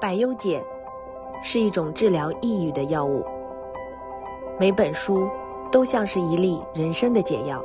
[0.00, 0.64] 百忧解
[1.42, 3.22] 是一种治疗抑郁的药物，
[4.58, 5.28] 每本书
[5.70, 7.62] 都像是一粒人生的解药。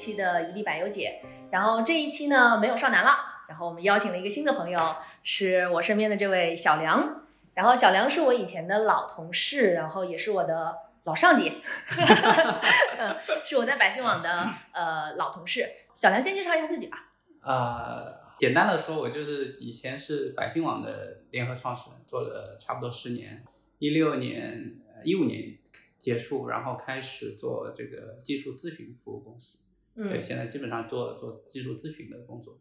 [0.00, 3.10] 期的一粒百忧解，然后这一期呢没有少男了，
[3.46, 11.52] 然后我们邀请了一个新的朋友，是我身边的这位小梁，然后小梁是我以前的老同事，然后也是我的老上级，
[12.98, 15.68] 嗯，是我在百姓网的呃老同事。
[15.94, 17.12] 小梁先介绍一下自己吧。
[17.42, 23.44] 呃，简单的说，我就是以前是百姓网的联合创始人，做了差不多十年，
[23.78, 25.58] 一六年、一五年
[25.98, 29.58] 结束，然后开始做这个技术咨询服务公司。
[30.08, 32.58] 对，嗯，现在基本上做做技术咨询的工作，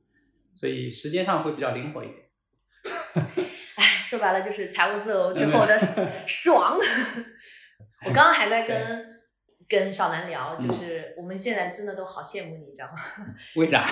[0.53, 2.29] 所以时间上会比较灵活一点。
[3.75, 6.77] 哎，说白了就是财务自由之后的爽。
[8.05, 9.19] 我刚刚还在跟
[9.67, 12.97] 跟少南聊，就是我们现在真的都好羡慕你，你知道吗？
[13.55, 13.85] 为啥？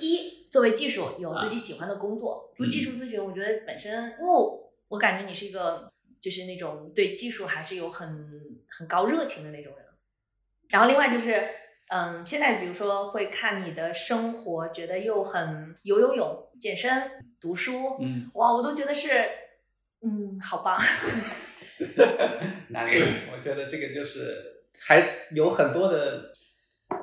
[0.00, 8.06] 一作为技术有自己喜欢的工作，做技术咨询，我觉得本身，因为我我感觉你是一个就是那种对技术还是有很
[8.68, 9.86] 很高热情的那种人。
[10.68, 11.42] 然后另外就是，
[11.94, 16.90] 嗯，现在比如说会看你的生活，觉得又很游游泳、健身、
[17.38, 19.10] 读书，嗯，哇，我都觉得是，
[20.00, 20.80] 嗯，好棒。
[22.72, 23.06] 哪里有？
[23.34, 26.32] 我觉得这个就是还是有很多的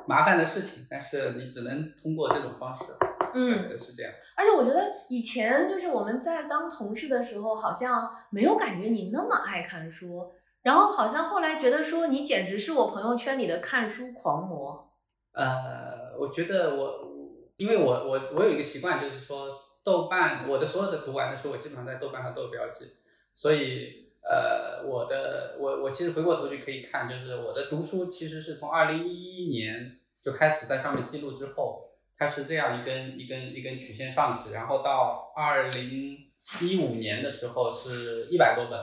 [0.08, 2.86] 麻烦的事情，但是你只能通过这种方式。
[3.32, 4.12] 嗯，对是这样。
[4.36, 14.92] 而且我觉得以前就是我们在当同事的时候，好像没有感觉你那么爱看书，然后好像后来觉得说你简直是我朋友圈里的看书狂魔。
[15.32, 17.08] 呃，我觉得我，
[17.56, 19.50] 因为我我我有一个习惯，就是说
[19.84, 22.86] 豆瓣我的所有的读完的书，我基本上在豆瓣上都有标记，
[23.32, 36.18] 所以呃，我的我我其实回过头去可以看，就是我的读书其实是从二零一一年就开始在上面记录之后，它是这样一根一根一根曲线上去，然后到二零
[36.60, 38.78] 一五年的时候是一百多本，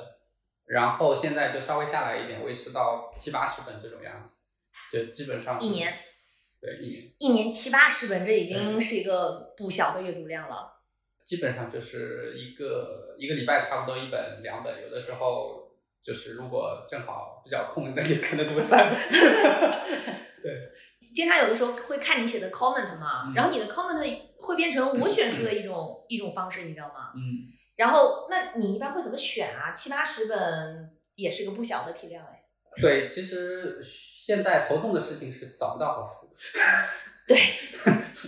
[0.68, 4.38] 然后现在就稍微下来一点，维持到七八十本这种样子，
[4.92, 5.94] 就基本上一年
[6.62, 7.14] 对一年。
[7.20, 10.74] 一年七八十本，这已经是一个不小的阅读量了。
[11.26, 18.98] 基本上就是一个一个礼拜差不多一本两本，有的时候就是如果正好比较空，那也可能读三本。
[20.42, 20.54] 对，
[21.02, 24.00] 经常有的时候会看你写的 comment 嘛，嗯然后你的 comment
[24.38, 27.12] 会变成我选书的一种、一种方式，你知道吗？
[27.16, 29.72] 嗯，然后那你一般会怎么选啊？
[29.72, 32.44] 七八十本也是个不小的体量哎。
[32.82, 36.30] 对，其实现在头痛的事情是找不到好书。
[37.28, 37.38] 对，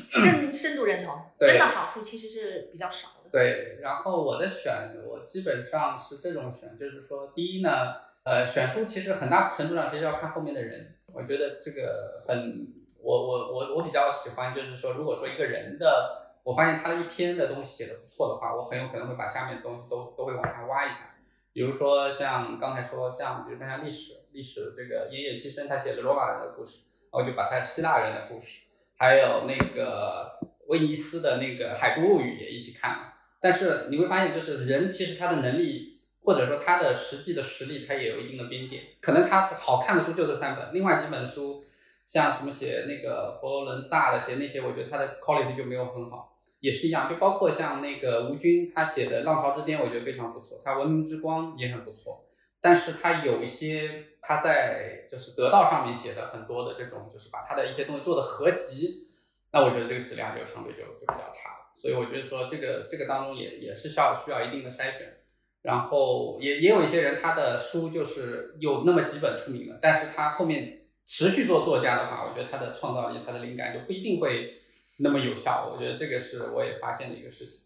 [0.09, 3.29] 深深度认同，真的好处其实是比较少的。
[3.31, 4.73] 对，然后我的选，
[5.07, 7.93] 我基本上是这种选，就是说，第一呢，
[8.23, 12.67] 呃，选书其实很大程度上其实要看后面的人，我觉得这个很，
[13.01, 21.15] 我我我我比较喜欢，就是说，如果说一个人的，我发现他的一篇的东西写的不错的话，我很有可能会把下面的东西都都会往下挖一下。
[21.51, 28.61] 比如说像刚才说，像比如说像历史，历史这个野野七生他写的罗马人的故事，我就把他希腊人的故事，
[28.95, 33.13] 还有那个威尼斯的那个海都物语也一起看了。
[33.41, 38.81] 但是你会发现，就是人其实他的能力，或者说他的实际的实力，他也有一定的边界。
[39.01, 41.63] 可能他好看的书就这三本，另外几本书，
[42.09, 46.35] 像什么写那个佛罗伦萨的，写那些，我觉得他的 quality 就没有很好。
[46.59, 52.25] 也是一样，就包括像那个吴军他写的《浪潮之巅》，我觉得非常不错，他《文明之光》也很不错。
[52.59, 59.07] 但是他有一些他在就是得到上面写的很多的这种，就是把他的一些东西做的合集，
[59.51, 61.71] 那我觉得这个质量就相对就就比较差了。
[61.75, 65.15] 所以我觉得说这个这个当中也也是需要需要一定的筛选。
[65.61, 70.78] 然后也也有一些人他的书就是有那么几本出名了，但是他后面
[71.11, 74.61] 持续做作家的话，我觉得他的创造力、他的灵感就不一定会
[74.99, 75.67] 那么有效。
[75.73, 77.61] 我觉得这个是我也发现的一个事情。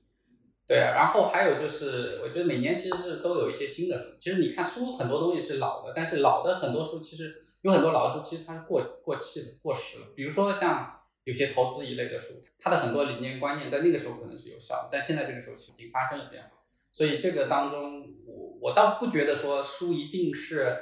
[0.65, 4.11] 对啊，然后还有就是，我觉得每年其实是都有一些新的书。
[4.17, 10.05] 其实你看书很多东西是老的，但是老的很多书其实有很多老的书其实它是过过气的、过时了。
[10.15, 16.49] 比如说像有些投资一类的书，它的很多理念观念在那个时候可能是有效的，但现在这个时候已经发生了变化。
[16.93, 20.77] 所以这个当中，我我倒不觉得说书一定是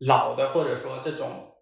[0.00, 1.52] 老的，或者说这种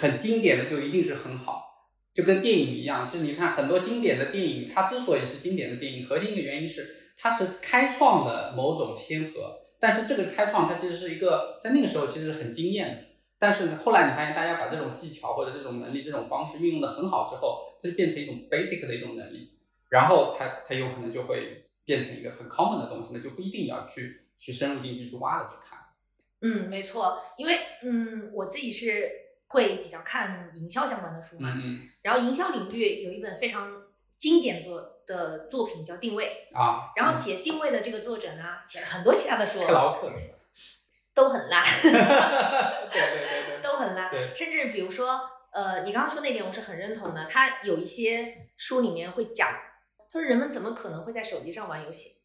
[0.00, 1.70] 很经典的就一定是很好。
[2.14, 9.58] 就跟电影一样，其实你看很多经典的电影，它之所以是经典的电影，核心一个原因是它是开创了某种先河。
[9.80, 13.04] 但是这个开创它其实是一个在那个时候其实很惊艳的。
[13.38, 19.50] 但是后来你发现大家把这种技巧或者这种能力、这种方式运用的很好之后，它就变成一种 basic 的一种能力，
[19.88, 25.78] 然后它它有可能就会变成一个很 common 的东西，那就不一定要去去深入进去去挖的去看。
[26.42, 29.10] 嗯，没错，因为嗯，我自己是
[29.52, 33.70] 会比较看营销相关的书嘛，嗯然后营销领域有一本非常
[34.16, 40.10] 经典作的作品叫《定位》，啊，然后写定位的这个作者呢，写了很多其他的书，克劳克，
[41.14, 44.34] 都很烂， 对对对对，都很烂，对。
[44.34, 45.20] 甚至比如说，
[45.52, 49.48] 呃，你刚刚说那点我是很认同的，他有一些书里面会讲，
[50.10, 52.21] 他说人们怎么可能会在手机上玩游戏？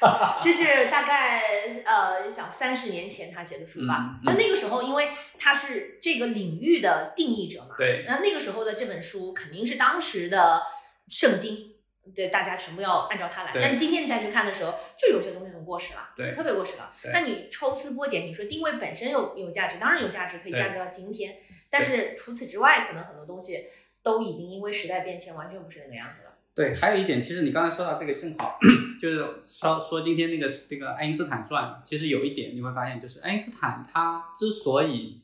[0.42, 1.42] 这是大概
[1.84, 4.22] 呃，想三十年前他写的书吧嗯嗯。
[4.24, 10.62] 那、那个时候，因为他是这个领域的定义者嘛，对那那个时候的这本书肯定是当时的
[11.08, 11.74] 圣经，
[12.14, 13.52] 对大家全部要按照它来。
[13.52, 16.92] 对但今天你再去看的时候，就有些东西很过时了，对特别过时了。
[17.02, 21.36] 对那你抽丝剥茧，你说定位本身有有价值，当然有价值，可以对价值到今天。
[21.68, 23.66] 但是除此之外，可能很多东西
[24.02, 26.35] 都已经因为时代变迁，完全不是那个样子了。
[26.56, 28.58] 对，还有一点，其实你刚才说到这个正好，
[28.98, 35.20] 就是说说今天那个这个爱因斯坦传，其实有一点你会发现，就是爱因斯坦他之所以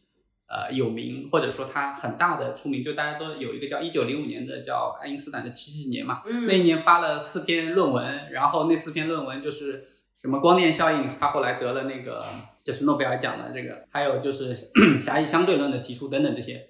[0.46, 9.82] 呃有名，或者说他很大的出名，就大家都有一个叫一九零五年的叫爱因斯坦的奇迹年嘛，嗯那一年发了四篇论文，然后那四篇论文就是
[10.14, 12.22] 什么光电效应，他后来得了那个
[12.62, 14.54] 就是诺贝尔奖的这个，还有就是
[15.00, 16.68] 狭义相对论的提出等等这些。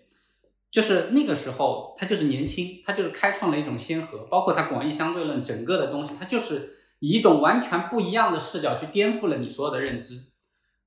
[0.72, 10.18] 就是那个时候，他就是年轻，他就是开创了一种先河，包括他广义相对论整个的东西，他就是以一种完全不一样的视角去颠覆了你所有的认知。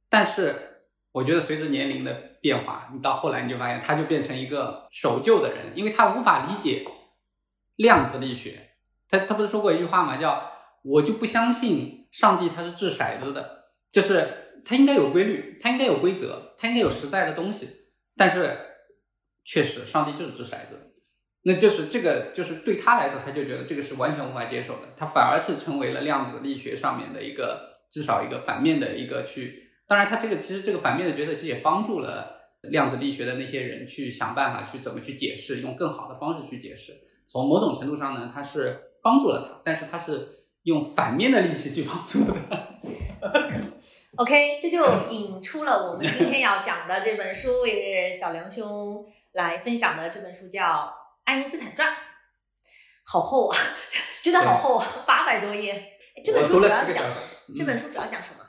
[0.10, 0.56] 但是，
[1.12, 2.12] 我觉得随着年龄的
[2.42, 6.84] 变化，你到后来你就发现，他就变成一个守旧的人，因为他无法理解
[7.76, 8.72] 量子力学。
[9.08, 10.18] 他他不是说过一句话吗？
[10.18, 10.52] 叫
[10.82, 17.70] “我就不相信上帝他是掷骰子的”，就是他应该有规律，他应该有规则，他应该有实在的东西，
[18.18, 18.58] 但是。
[19.46, 20.92] 确实，上帝就是掷骰子，
[21.44, 24.82] 那就是这个，就是对他来说，他就觉得这个是完全无法接受的。
[24.98, 29.70] 他反而是成为了量子力学上面的一个至少一个反面的一个去。
[29.88, 36.92] 当然，他这个其实这个反面的角色，其实也帮助了量子力学的那些人去想办法去怎么去解释，用更好的方式去解释。
[37.28, 40.28] 从某种程度上呢，他是帮助了他，但是他是
[40.64, 42.58] 用反面的力气去帮助了他。
[44.16, 50.64] OK，这就引出了我们今天要讲的这本书，也是小梁兄来分享的这本书，叫
[51.26, 51.90] 《爱因斯坦传》，
[53.06, 53.58] 好厚啊，
[54.24, 55.74] 真的好厚，啊，八百多页。
[55.74, 57.12] 哎这本书主要讲。
[57.56, 58.46] 这本书主要讲什么？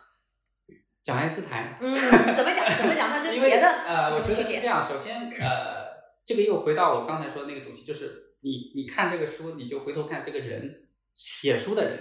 [1.03, 1.77] 讲爱因斯坦。
[1.81, 2.79] 嗯，怎么讲？
[2.79, 3.11] 怎么讲？
[3.11, 4.45] 它跟别的呃，我觉有什么区别？
[4.45, 4.89] 得是这样。
[4.89, 5.89] 首先，呃，
[6.25, 11.99] 这个又回到我刚才说的那个主题，就是你你看这个书，你就回头看这个人写书的人，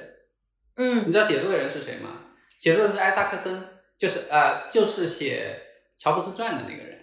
[0.76, 2.22] 嗯你知道写书的人是谁吗？
[2.60, 3.68] 写书的是艾萨克森，
[3.98, 5.60] 就是呃，就是写
[5.98, 6.95] 乔布斯传的那个人。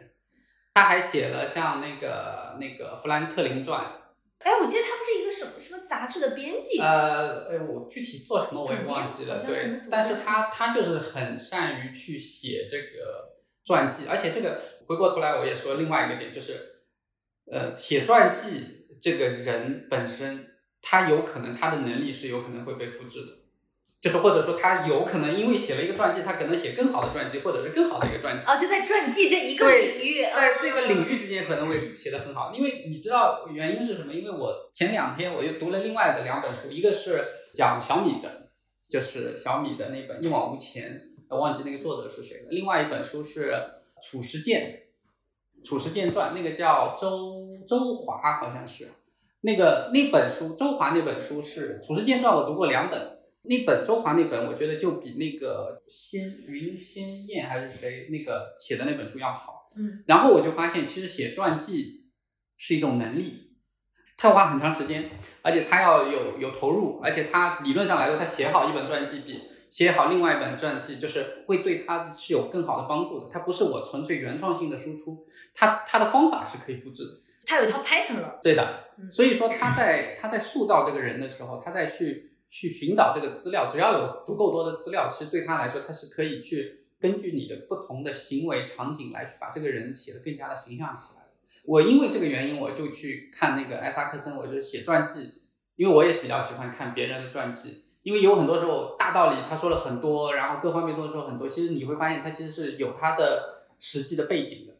[0.74, 3.84] 他还写了像那个那个富兰克林传，
[4.38, 16.84] 哎，我记得他不是一个什么什么杂志的编辑，呃，哎，我具体做什么我也忘记了，对但是他他就是很善于去写这个传记，而且这个回过头来我也说另外一个点，就是
[17.50, 23.32] 呃，写传记这个人本身，他有可能他的能力是有可能会被复制的，
[24.02, 28.44] 就是或者说他有可能因为写了一个传记，他可能写更好的传记，或者是更好的一个传记。
[28.50, 34.12] 哦，就在传记这一个领域，在这个领域之间可能会写得很好，因为你知道原因是什么？
[34.12, 38.48] 因为我前两天我又读了另外的两本书，一个是讲小米的，
[38.90, 42.46] 就是小米的那本《一往无前》，我忘记那个作者是谁了。
[42.50, 43.54] 另外一本书是
[44.02, 44.82] 褚时健，
[45.64, 48.88] 《褚时健传》，那个叫周周华，好像是
[49.42, 53.21] 那个那本书，周华那本书是《褚时健传》，我读过两本。
[53.44, 59.62] 那本周华那本，我觉得就比那个仙云仙燕还是谁那个写的那本书要好。
[59.76, 62.06] 嗯，然后我就发现，其实写传记
[62.56, 63.56] 是一种能力，
[64.16, 65.10] 他要花很长时间，
[65.42, 73.28] 而且他要有有投入，而且他理论上来说，他写好一本传记比写好另外一本传记，就是会对他是有更好的帮助的。
[73.32, 77.10] 他不是我纯粹原创性的输出，他他的方法是可以复制的。
[77.44, 91.22] 他有一套 pattern 了，对的，嗯所以说他在他在塑造这个人的时候，他在去去寻找这个资料，只要有足够多的资料，其实对他来说，他是可以去根据你的不同的行为场景来去把这个人写得更加的形象起来。
[91.64, 95.32] 我因为这个原因，我就去看那个艾萨克森，我就写传记，
[95.76, 104.74] 因为我也比较喜欢看别人的传记，因为有很多时候大道理他说了很多，然后各方面都说很多，其实你会发现他其实是有他的实际的背景的，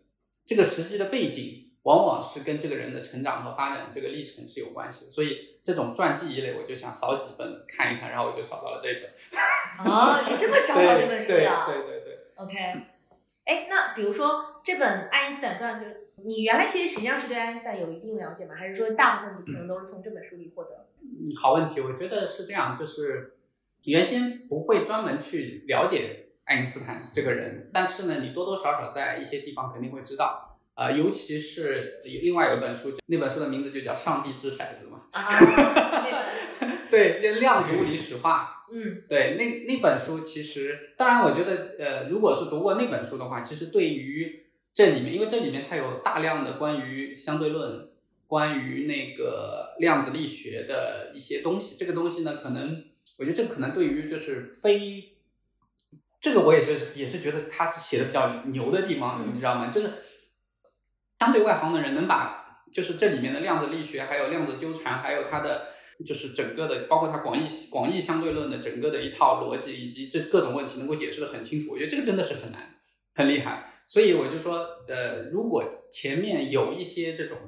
[0.45, 1.72] 这个实际的背景。
[1.83, 5.11] 往往是跟这个人的成长和发展这个历程是有关系的。
[5.11, 9.11] 所以这种传记一类，我就想扫几本看一看，然后我就扫到了这本。
[9.91, 11.67] 哦，你这么找到这本书的？
[11.67, 12.19] 对对对。
[12.37, 12.57] OK，
[13.45, 15.87] 哎，那比如说这本爱因斯坦传，就
[16.25, 18.55] 你原来其实实际上是对爱因斯坦有一定了解吗？
[18.57, 20.89] 还是说大部分可能都是从这本书里获得？
[21.03, 23.37] 嗯，好问题，我觉得是这样，就是
[23.87, 30.52] 原先不会专门去了解爱因斯坦这个人，但是呢，你多多少少在一些地方肯定会知道。
[30.75, 35.03] 啊，尤其是另外有一本书，那本书的名字就叫《上帝掷骰子》嘛。
[35.13, 36.23] 啊，那本。
[36.91, 38.65] 对，《量子物理史话》。
[38.75, 39.03] 嗯。
[39.09, 47.91] 对，那那本书其实，当然，我觉得，呃，如果是读过那本书的话，其实对于这里面，因为这里面它有大量的关于相对论、
[48.27, 51.77] 关于那个量子力学的一些东西。
[51.79, 52.83] 这个东西呢，可能
[53.19, 55.17] 我觉得这个可能对于就是非，
[56.21, 59.71] 这个我也就是也是觉得他写的比较牛的地方，你知道吗？
[59.71, 59.91] 就是。
[61.23, 65.69] 相对外行的人能把就是这里面的量子力学，还有量子纠缠，还有它的
[66.05, 71.71] 就是整个的，包括它广义广义相对论的整个的一套逻辑，以及这各种问题能够解释的很清楚。
[71.71, 72.75] 我觉得这个真的是很难，
[73.15, 73.73] 很厉害。
[73.87, 75.63] 所以我就说，呃，如果
[75.93, 77.39] 前面有一些这种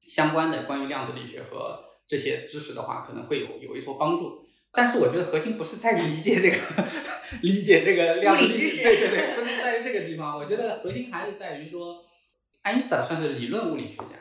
[0.00, 4.44] 相关的关于量子力学和这些知识的话，可能会有有一所帮助。
[4.72, 6.56] 但是我觉得核心不是在于理解这个
[7.40, 10.36] 理解这个量子力学，对对对，不是在于这个地方。
[10.36, 12.02] 我觉得核心还是在于说。
[12.66, 14.16] 爱因斯坦算是理论物理学家，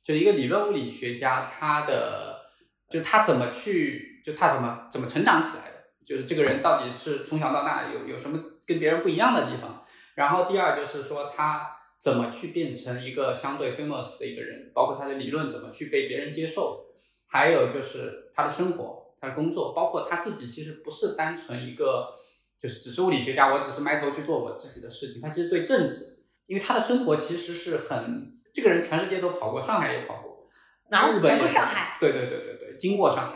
[0.00, 2.42] 就一个理论物理学家，他的
[2.88, 9.84] 就他怎么去，就他怎么怎么成长起来的，就是这个人到底是从小到大有有什么跟别人不一样的地方。
[10.14, 11.68] 然后第二就是说他
[11.98, 16.92] 怎么去变成一个相对 famous 的一个人，包括他的理论怎么去被别人接受，
[17.26, 22.14] 还有就是他的生活、他的工作，包括他自己其实不是单纯一个
[22.56, 26.09] 就是只是物理学家，我只是埋头去做我自己的事情，他其实对政治。
[26.50, 30.48] 因为他的生活其实是很，这个人全世界都跑过，上海也跑过，
[30.90, 33.34] 日本也上海，对对对对对，经过上海，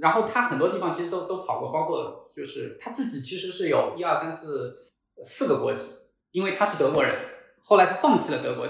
[0.00, 4.78] 然后他很多地方其实都都跑过，包括就是他自己其实是有一二三四
[5.22, 5.90] 四个国籍，
[6.30, 7.14] 因为他是德国人，
[7.60, 8.66] 后来他放弃了德国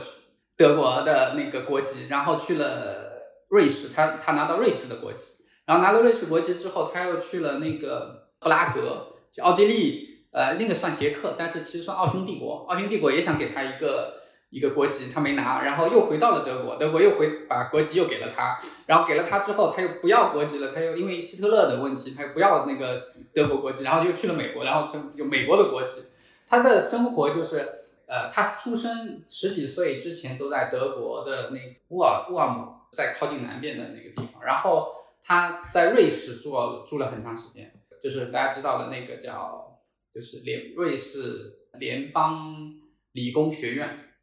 [0.57, 3.13] 德国的那个国籍，然后去了
[3.51, 10.14] 瑞士，他他拿到瑞士的国籍，然后拿了瑞士国籍之后，他又去了那个布拉格，就奥地利。
[10.35, 12.67] 呃，那个算捷克，但是其实算奥匈帝国。
[12.69, 23.01] 奥匈帝国也想给他一个一个国籍，他没拿，然后又回到了德国，德国又回把国籍又给了他，然后给了他之后，他又不要国籍了，他又因为希特勒的问题，他又不要那个
[23.33, 26.03] 德国国籍，然后又去了美国，然后成有美国的国籍。
[26.49, 31.59] 他的生活就是，呃，他出生十几岁之前都在德国的那
[31.91, 34.89] 乌尔乌尔姆，在靠近南边的那个地方，然后
[35.23, 36.53] 他在瑞士住
[36.85, 37.73] 住了很长时间，
[38.03, 39.71] 就是大家知道的那个叫。
[40.15, 42.73] 就是联瑞士联邦
[43.13, 44.15] 理工学院，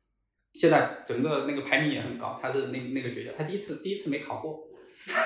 [0.53, 2.39] 现在整个那个排名也很高。
[2.41, 4.69] 他是那那个学校，他第一次第一次没考过，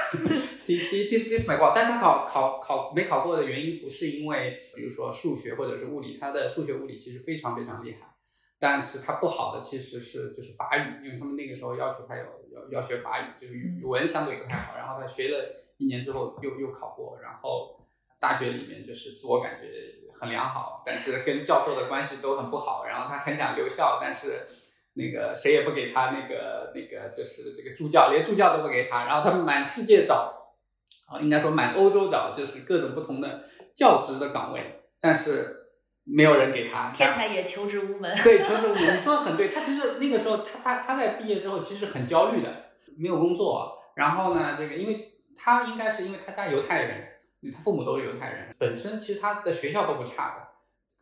[0.66, 8.16] 第第第第一次没过，但他考考考没考过的原因不是因为，比如说数学或者是物理，他的数学物理其实非常非常厉害，
[8.58, 17.80] 但是他不好的其实是就是法语，因为他们那个时候要求他要要要学法语，就是语语文相对不太好，然后他学了一年之后又又考过，然后。
[18.20, 19.68] 大学里面就是自我感觉
[20.12, 22.86] 很良好，但是跟教授的关系都很不好。
[22.86, 24.46] 然后他很想留校，但是
[24.94, 29.06] 那个谁也不给他那个那个就是这个助教，连助教都不给他。
[29.06, 30.54] 然后他满世界找，
[31.08, 33.44] 啊，应该说满欧洲找，就是各种不同的
[33.76, 35.68] 教职的岗位，但是
[36.06, 36.90] 没有人给他。
[36.92, 38.16] 天才也求职无门。
[38.24, 38.96] 对，求职无门。
[38.96, 39.50] 你说的很对。
[39.50, 42.50] 他其实那个时候，他他他在毕业之后其实很焦虑的，
[42.98, 43.78] 没有工作。
[43.96, 47.12] 然后呢，这个因为他应该是因为他家犹太人。
[47.52, 50.48] 他父母都是犹太人，本身其实他的学校都不差的，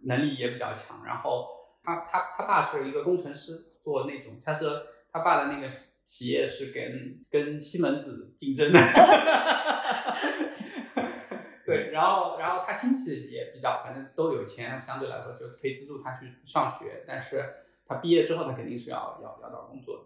[0.07, 1.03] 能力也比较强。
[1.05, 1.47] 然后
[1.83, 4.65] 他他他爸是一个工程师，做那种，他是
[5.11, 5.69] 他爸的那个
[6.03, 8.79] 企业是跟跟西门子竞争的。
[11.65, 17.05] 对，然后然后他亲戚也比较，反正都有钱，相对来说就可以资助他去上学。
[17.07, 17.41] 但是
[17.85, 20.03] 他毕业之后，他肯定是要要要找工作的。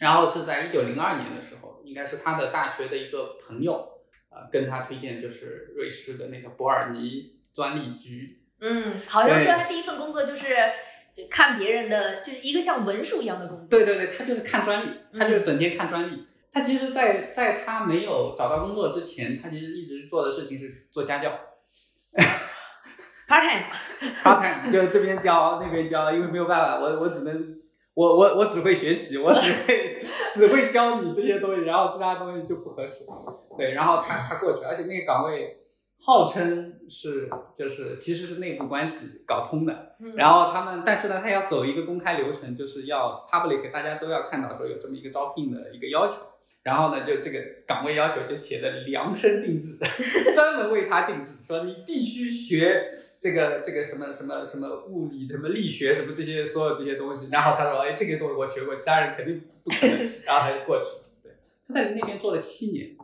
[0.00, 3.97] 然后是在一九零二年的时候，应该是他的大学的一个朋友。
[4.38, 8.40] 呃，跟他推荐就是瑞士的那个伯尔尼专利局。
[8.60, 10.54] 嗯，好像说他第一份工作就是
[11.28, 13.66] 看别人的，就是一个像文书一样的工作。
[13.68, 16.24] 对对对，他就是看专利，他就是整天看专利。
[16.52, 21.30] 他其实，在在他没有找到工作之前，他其实一直做的事情是做家教。
[23.26, 23.66] part time。
[24.22, 27.58] part time 就这边教那边教，因为没有办法，我我只能。
[27.98, 30.00] 我我我只会学习，我只会
[30.32, 33.04] 只会教你这些东西，然后其他东西就不合适。
[33.56, 35.58] 对，然后他他过去，而且那个岗位
[36.00, 46.18] 号称是就是其实是内部关系搞通的，嗯然后他们但是呢，他要走一个公开流程，就是要 public 大家都要看到说有这么一个招聘的一个要求，
[46.62, 49.78] 然后呢，就这个岗位要求就写的量身定制，
[50.34, 52.88] 专门为他定制，说你必须学
[53.20, 61.10] 这个这个什么什么什么物理什么力学什么这些所有这些东西，然后他说哎这个东西我学过，其他人肯定不可能，然后他就过去了。
[61.22, 61.32] 对，
[61.66, 62.96] 他在那边做了七年。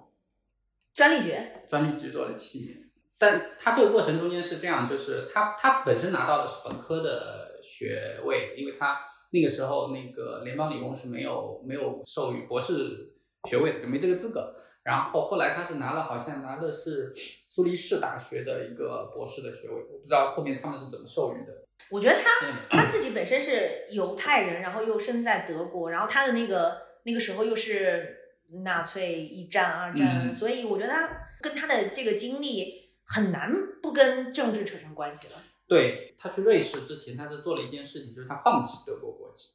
[0.92, 1.34] 专利局，
[1.66, 2.78] 专利局做了七年，
[3.18, 9.00] 但他这个过程中间是这样，就是他他本身拿到的是本科的学位，因为他
[9.32, 13.12] 那个时候那个联邦理工是没有没有授予博士
[13.48, 14.54] 学位的，就没这个资格。
[14.82, 17.14] 然后后来他是拿了，好像拿的是
[17.48, 21.64] 苏黎世大学的一个博士的学位，我不知道后面他们是怎么授予的。
[21.90, 28.16] 我觉得他嗯他自己本身是犹太人，然后又生在德国，然后他的那个那个时候又是
[28.62, 31.08] 纳粹一战、二战，嗯所以我觉得他
[31.40, 33.50] 跟他的这个经历很难
[33.82, 35.40] 不跟政治扯上关系了。
[35.66, 39.54] 对他去瑞士之前，他是做了一件事情，就是他放弃德国国籍。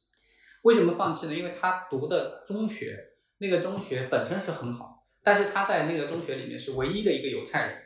[0.62, 1.34] 为什么放弃呢？
[1.34, 3.09] 因为他读的中学，
[3.40, 7.76] 那个中学本身是很好，但是他在那个中学里面是唯一的一个犹太人，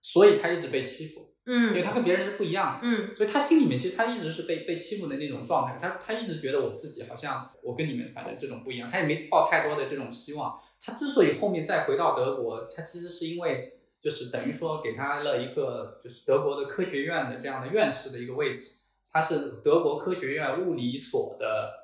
[0.00, 2.80] 所以他一直被欺负，嗯因为嗯他跟别人是不一样的。
[2.82, 10.56] 嗯所以他心里面其实他一直是被被欺负的那种状态，他他一直觉得我自己好像我跟你们反正这种不一样，他也没抱太多的这种希望。
[10.78, 18.76] 他之所以后面再回到德国，他其实是因为就是等于说给他了一个就是德国的科学院的这样的院士的一个位置，
[19.10, 21.79] 他是德国科学院物理所的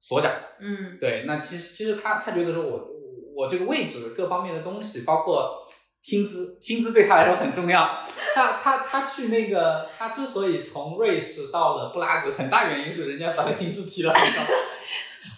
[0.00, 0.32] 所长。
[0.60, 5.66] 嗯对，那其实其实他他觉得说我我我这个位置各方面的东西，包括
[6.02, 8.04] 薪资，薪资对他来说很重要。
[8.34, 14.42] 他他他去那个，他之所以从瑞士到了布拉格，很大原因是人家把他薪资提了很高。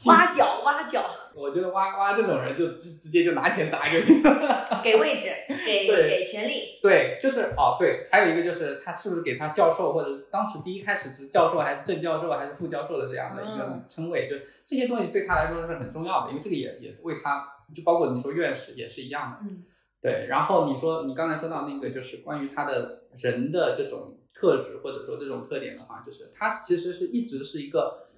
[0.07, 1.05] 挖角挖角，
[1.35, 4.81] 我觉得挖挖这种人就直直接就拿钱砸就行了。
[4.83, 5.29] 给位置，
[5.67, 6.79] 给给权利。
[6.83, 17.45] 对，就是哦，对，还有一个就是他是不是给他教授，或者当时第一开始是教授还是正教授还是副教授的这样的一个嗯称谓，就这些东西对他来说是很重要的，因为这个也也为他，
[17.75, 19.39] 就包括你说院士也是一样的。
[19.51, 19.65] 嗯
[20.03, 28.09] 对，然后你说你刚才说到那个，就是关于他的人的这种特质或者说这种特点的话，就是他其实是一直是一个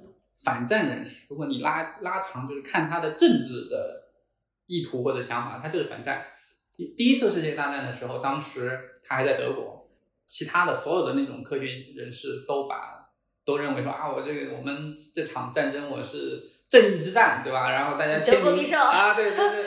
[0.44, 1.26] 反战人士。
[1.30, 4.02] 如果你拉拉长，就是看他的政治的
[4.66, 6.24] 意图或者想法，他就是反战。
[6.76, 9.88] 第第一次世界大战的时候，当时他还在德国，
[10.26, 13.08] 其他的所有的那种科学人士都把
[13.44, 17.70] 都认为说啊，我这个我们这场战争我是正义之战，对吧？
[17.70, 19.64] 然后大家签名德国必胜啊，对对对。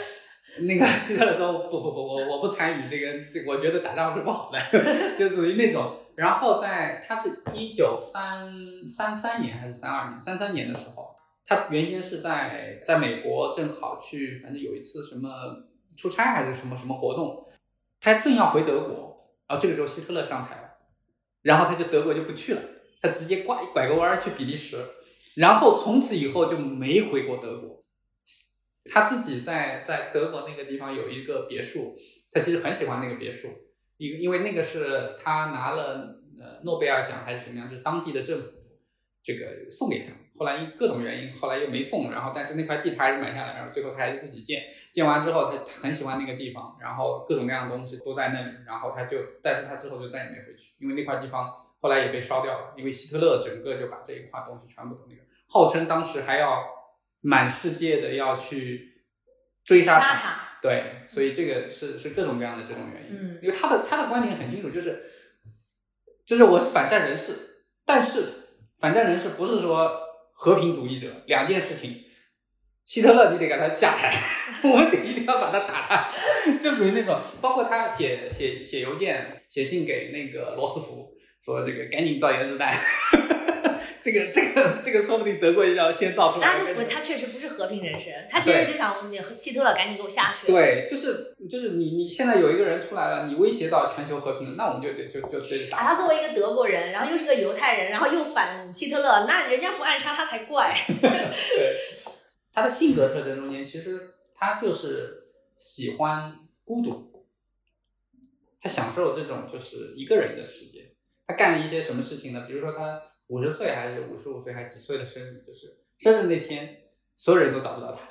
[0.58, 4.60] 那个希特勒说不不不，我我不参与这个，这我觉得打仗是不好的，
[5.18, 6.02] 就属于那种。
[6.16, 15.30] 然后在他是一九三三三年还是三二年，三三年的时候，他原先是在在美国，正好去，反正有一次什么
[15.98, 17.46] 出差还是什么什么活动，
[18.00, 20.70] 他正要回德国，然后这个时候希特勒上台了，
[21.42, 22.62] 然后他就德国就不去了，
[23.02, 24.78] 他直接拐拐个弯去比利时，
[25.36, 27.80] 然后从此以后就没回过德国。
[28.88, 31.96] 他自己在在德国那个地方有一个别墅，
[32.32, 33.50] 他其实很喜欢那个别墅，
[33.98, 38.50] 因因为那个是他拿了呃诺贝尔奖还是什么样，就是当地的政府
[39.24, 56.66] 这个送给他，后来因各种原因，后来又没送，然后但是那块地他还是买下来，然后最后他还是自己建，建完之后他很喜欢那个地方，然后各种各样的东西都在那里，然后他就，但是他之后就再也没回去，因为那块地方后来也被烧掉了，因为希特勒整个就把这一块东西全部都那个，号称当时还要
[57.22, 59.04] 满世界的要去
[59.64, 65.00] 追杀他，对，所以这个是是各种各样的这种原因，嗯因为他的他的观点很清楚，就是
[66.26, 67.34] 就是我是反战人士，
[67.86, 68.26] 但是
[68.80, 69.92] 反战人士不是说
[70.34, 72.02] 和平主义者，两件事情。
[72.84, 74.16] 希特勒你得给他下台，
[74.64, 76.12] 我们得一定要把他打他，
[76.62, 81.12] 就属于那种，包括他写写写邮件、写信给那个罗斯福，
[81.44, 82.76] 说这个赶紧造原子弹，
[84.06, 86.48] 这个这个这个说不定德国要先造出来。
[86.48, 95.84] 那就不，他确实不是和平人士，他其实就想你希特勒赶紧给我下去。，对，就是就是你你现在有一个人出来了，你威胁到全球和平，那我们就得就就就得把打。
[95.88, 100.72] 他作为一个德国人，然后又是个犹太人，然后又反希特勒，那人家不暗杀他才怪。
[101.02, 101.80] 对，
[102.54, 104.00] 他的性格特征中间，其实
[104.36, 105.24] 他就是
[105.58, 107.26] 喜欢孤独，
[108.62, 110.84] 他享受这种就是一个人的时间。
[111.28, 112.46] 他干了一些什么事情呢？
[112.48, 116.84] 比如说他五十岁还是五十五岁还几岁的生日，就是生日那天，
[117.16, 118.02] 所有人都找不到他。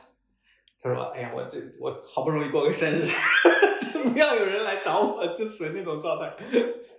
[0.81, 3.07] 他说：“哎呀，我这我好不容易过个生日，
[3.93, 6.37] 就不要有人来找我，就属于那种状态。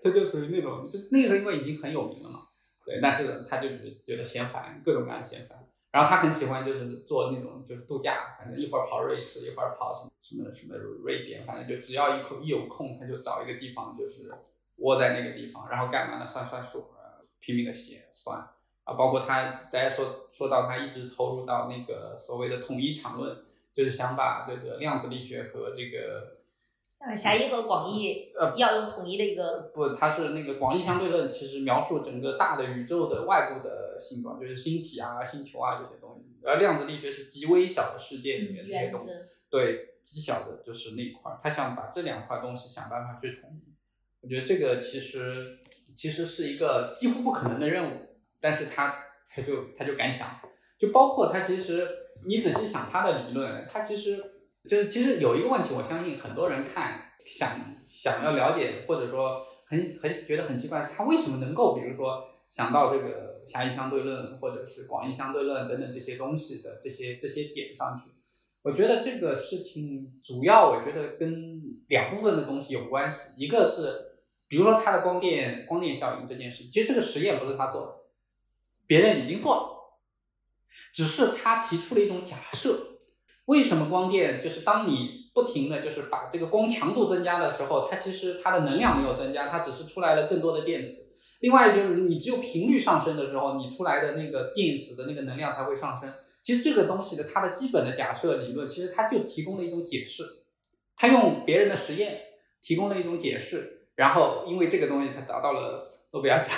[0.01, 2.47] 他就属于那种，就那个时候因为已经很有名了嘛，
[2.85, 5.57] 对，但是他就是觉得嫌烦，各种各样的嫌烦。
[5.91, 14.29] 然后他很喜欢就是做那种就是度假，反正一会儿跑瑞士，一会儿跑什么什么什么瑞典，反正就只要一空一有空，他就找一个地方就是
[14.77, 16.27] 窝在那个地方，然后干嘛呢？
[16.27, 16.89] 算算数，
[17.45, 18.39] 拼命的写算
[18.85, 23.37] 啊，包括他大家说说到他一直投入到那个所谓的统一场论，
[23.71, 26.35] 就是想把这个量子力学和这个。
[27.15, 36.39] 狭义和广义呃要用统一的一个不，它是那个广义相对论，其实描述整个大的宇宙的外部的形状，就是星体啊、星球啊这些东西。
[36.43, 39.09] 而量子力学是极微小的世界里面那些东西，
[39.51, 41.39] 对，极小的就是那块儿。
[41.43, 43.75] 他想把这两块东西想办法去统一。
[44.21, 45.59] 我觉得这个其实
[45.95, 47.93] 其实是一个几乎不可能的任务，
[48.39, 48.95] 但是他
[49.33, 50.27] 他就他就敢想，
[50.77, 51.87] 就包括他其实
[52.27, 54.31] 你仔细想他的理论，他其实。
[54.67, 57.51] 就是其实有一个问题，我相信很多人看想
[57.85, 68.09] 想要了解，或者说很很觉得很奇怪，他为什么能够，比如说想到这个狭义相对论或者是广义相对论等等这些东西的这些这些点上去？
[68.63, 74.04] 我觉得这个事情主要我觉得跟两部分的东西有关系，一个是
[74.47, 77.93] 比如说他的光电光电效应这件事，其实这个实验不是他做的，
[78.87, 79.99] 别人已经做了，
[80.93, 82.99] 只是他提出了一种假设。
[83.45, 91.11] 为什么光电就是当你不停的就是把这个光强度增加的时候，它其实它的能量没有增加，它只是出来了更多的电子。
[91.41, 96.11] 另外就是你只有频率上升的时候，你出来的那个电子的那个能量才会上升。
[96.41, 100.23] 其实这个东西的它的基本的假设理论，其实它就提供了一种解释。
[100.95, 102.21] 他用别人的实验
[102.61, 106.55] 提供了一种解释，然后因为这个东西他得到了诺贝尔奖。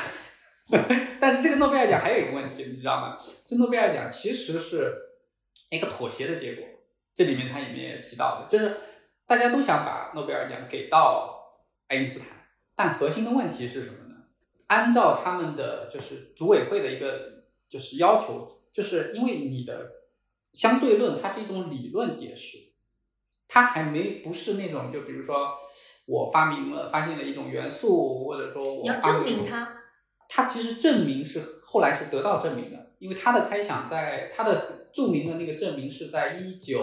[1.21, 3.17] 但是这个诺贝尔奖还有一个问题，你知道吗？
[3.45, 4.93] 这诺贝尔奖其实是
[5.69, 6.65] 一个妥协的结果。
[7.15, 8.77] 这里面他里面也提到的，就是
[9.25, 12.27] 大家都想把诺贝尔奖给到爱因斯坦，
[12.75, 14.15] 但核心的问题是什么呢？
[14.67, 19.91] 按照他们的就是组委会的一个就是要求，就是因为你的
[20.51, 22.66] 相对论它是一种理论解释，
[23.47, 25.49] 它还没不是那种就比如说
[26.07, 29.67] 我发明了发现了一种元素，或者说我要证明它，
[30.27, 36.79] 它其实证明是后来是得到证明的，因为他的猜想在他的著名的那个证明是在一九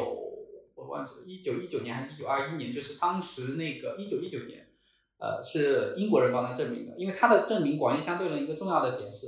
[0.75, 0.85] 我。
[0.95, 4.65] 忘记了，一九一九年还是一九二一年，就是当时那个一九一九年，
[5.19, 6.97] 呃，是英国人帮他证明的。
[6.97, 9.27] 因为他的证明广义相对论一个重要的点是，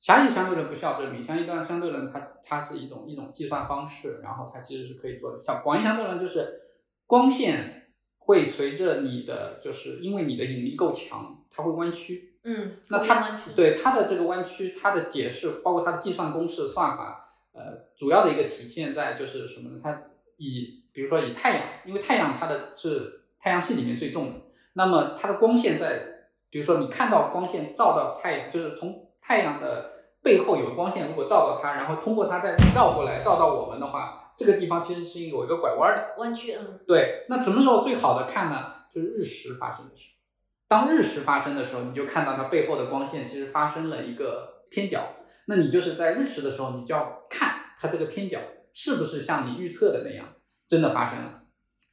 [0.00, 5.38] 狭义相对论不需要证明，狭义段相对论它它是一种一种计算方式，然后它其实是可以做的。
[5.38, 6.63] 像广义相对论就是
[7.06, 7.88] 光线
[8.18, 12.38] 会随着你的，就是因为你的引力够强，它会弯曲。
[12.44, 19.80] 嗯，那它对它的这个弯曲，它的解释包括它的计算公式算法，呃，主要的一个体现在就是什么呢？
[19.82, 20.02] 它
[20.36, 24.40] 以比如说以太阳，因为太阳它的是太阳系里面最重的，
[24.74, 26.02] 那么它的光线在，
[26.50, 37.24] 比如说你看到光线照到太阳，就是从太阳的背后有光线，如果照到它，然后通过它再绕过来照到我们的话，这个地方其实是有一个拐弯的弯曲，嗯，对。
[37.28, 38.72] 那什么时候最好的看呢？
[38.92, 40.14] 就是日食发生的时候。
[40.68, 45.16] 当日食发生的时候，你就看到它背后的光线其实发生了一个偏角，
[45.46, 48.40] 那你就是在日食的时候，你就要看它这个偏角
[48.72, 50.26] 是不是像你预测的那样。
[50.66, 51.42] 真的发生了，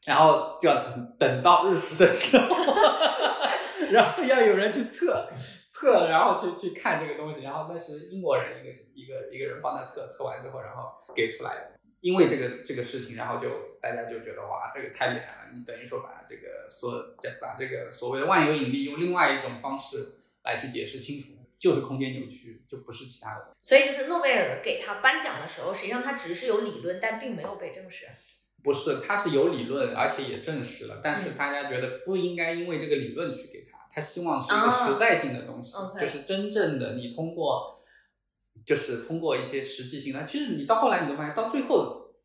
[0.07, 2.55] 然后就要等等到日食的时候，
[3.91, 5.27] 然后要有人去测
[5.69, 11.80] 测，然后去去看这个东西，然后那是英国人一个一个一个人帮他测测完之后，然后给出来的。
[12.01, 15.51] 因为这个这个事情，然后就大家就觉得哇，这个太厉害了！
[15.53, 21.27] 你等于说把这个所把这个所谓的万有引力用另外一种方式来去解释清楚，
[21.59, 23.51] 就是空间扭曲，就不是其他的。
[23.63, 28.07] 所以就是诺贝尔给他颁奖的时候，实际上他只是有理论，但并没有被证实。
[28.63, 37.80] 不是，他是有理论，而且也证实了，但是大家觉得不应该因为这个理论去给他，他希望是一个实在性的东西，就是真正的你通过，
[38.65, 40.23] 就是通过一些实际性的。
[40.23, 42.15] 其实你到后来你都发现，到最后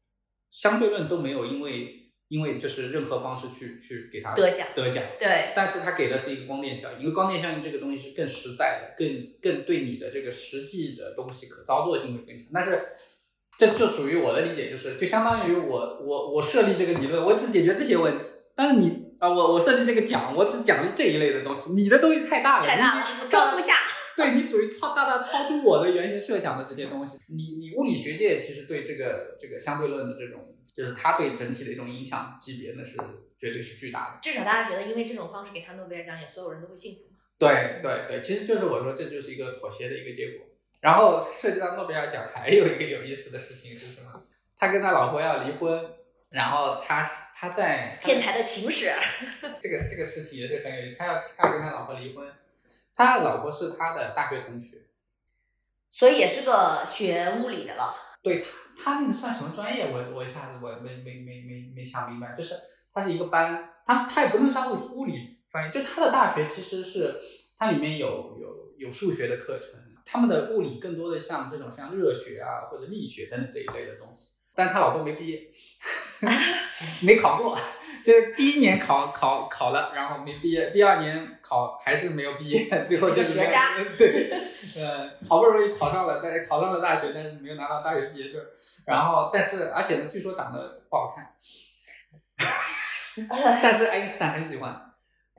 [0.50, 5.52] 相对论都没有因为因为就是任何方式去去给他得奖得奖，对。
[5.54, 9.08] 但是他给的是一个光电效应，因为光电效应这个东西是更实在的，更
[9.40, 12.86] 更对你的这个实际的东西可操作性会更强，但是。
[13.58, 18.24] 这就属于我的理解，就是就相当于我我我设立这个理论，我只解决这些问题。
[18.54, 21.72] 但是你啊，我我设计这个奖，我只奖励这一类的东西。
[21.72, 23.76] 你的东西太大了，太大了，装不下。
[24.18, 27.18] 对你属于超大大超出我的原先设想的这些东西。
[27.28, 32.96] 你你物理学界其实对这个这个相对论的这种，就是它对整体的一种影响级别，那是
[33.38, 34.18] 绝对是巨大的。
[34.22, 37.18] 至少大家觉得，因为这种方式给他诺贝尔奖，也所有人都会幸福嘛。
[37.38, 40.46] 对对对，其实就是我说，这就是一个妥协的一个结果。
[40.80, 44.22] 然后涉及到诺贝尔奖，还有一个有意思的事情是什么？
[44.56, 45.84] 他跟他老婆要离婚，
[46.30, 48.90] 然后他他在天台的情史，
[49.60, 50.96] 这个这个事情也是很有意思。
[50.96, 52.26] 他要他要跟他老婆离婚，
[52.96, 54.78] 他老婆是他的大学同学，
[55.90, 57.94] 所以也是个学物理的了。
[58.22, 59.92] 对他，他那个算什么专业？
[59.92, 62.54] 我我一下子我没没没没没想明白，就是
[62.92, 67.20] 他是一个班，他他也不能算物物理专业，就他的大学其实是
[67.58, 74.35] 它里面有有有数学的课程，他们的物理更多的像这种像热学啊或者力学等等这一类的东西。
[74.56, 75.40] 但他老公没毕业，
[77.04, 77.58] 没考过，
[78.02, 83.76] 就是第一年考考考了，然后没毕业，第二年考还是没有毕业， 最后就是学渣。
[83.98, 84.30] 对，
[84.76, 88.40] 呃，好不容易考上了，但是考上了大学，但是没有拿到大学毕业证。
[88.86, 91.34] 然后，但是而且呢，据说长得不好看，
[93.62, 94.74] 但是爱因斯坦很喜欢，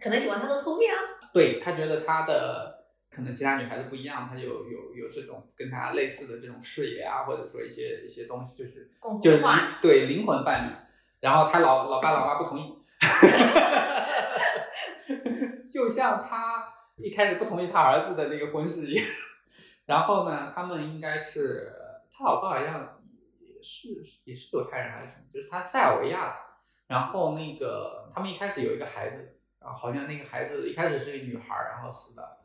[0.01, 0.95] 可能喜欢他的聪明啊。
[1.33, 2.76] 对他觉得他的。
[3.09, 8.91] 可能其他女孩子不一样，她有有有这种跟她类似的这种视野啊，或者说一些一些东西，就是
[9.21, 9.43] 就是
[9.81, 10.73] 对灵魂伴侣。
[11.19, 12.79] 然后他老老爸老妈不同意，
[15.73, 16.63] 就像他
[16.97, 19.03] 一开始不同意他儿子的那个婚事一样。
[19.87, 21.73] 然后呢，他们应该是
[22.11, 23.01] 他老婆好像
[23.39, 23.87] 也是
[24.25, 26.35] 也是犹太人还是什么，就是他塞尔维亚的。
[26.85, 32.37] 然后那个他们一开始有一个孩子，然后好像那个孩子一开始是个女孩，然后死的。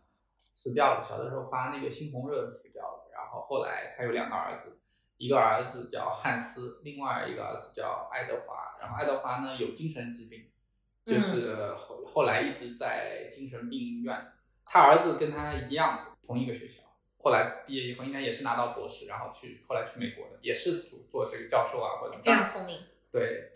[0.55, 3.11] 死掉了，小的时候发那个猩红热死掉了。
[3.13, 4.81] 然后后来他有两个儿子，
[5.17, 8.77] 一个儿子叫汉斯，另外一个儿子叫爱德华。
[8.81, 10.51] 然后爱德华呢有精神疾病，
[11.07, 14.33] 就是后后来一直在精神病院。
[14.67, 16.83] 他儿子跟他一样同一个学校，
[17.19, 22.21] 后来毕业以后应该也是拿到博士，然后去后来去美国的，也是做做这个教授啊或者。
[22.21, 22.81] 非常聪明。
[23.11, 23.53] 对，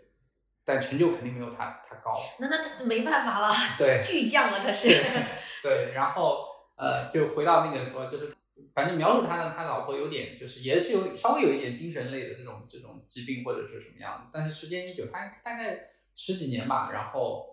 [0.65, 2.11] 但成就肯定没有他他高。
[2.39, 3.53] 那那他没办法了。
[3.77, 4.01] 对。
[4.03, 5.03] 巨匠了他是。
[5.61, 6.46] 对，然后。
[6.77, 8.33] 呃，就回到那个说，就是
[8.73, 17.45] 反正描述他呢，他老婆有点就是也是有稍微有一点精神类的这种这种疾病或者是什么样子，但是时间一久，他大概十几年吧，然后